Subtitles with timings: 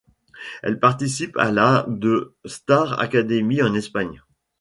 [0.63, 4.23] Elle participe à la de Star Academy en Espagne.